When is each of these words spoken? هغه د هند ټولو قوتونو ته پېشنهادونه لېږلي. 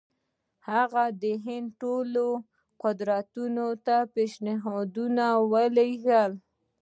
هغه 0.69 1.03
د 1.21 1.23
هند 1.45 1.67
ټولو 1.81 2.25
قوتونو 2.81 3.67
ته 3.85 3.97
پېشنهادونه 4.15 5.25
لېږلي. 5.77 6.33